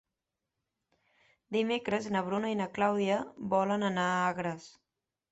[1.55, 3.19] Dimecres na Bruna i na Clàudia
[3.51, 4.65] volen anar a Agres.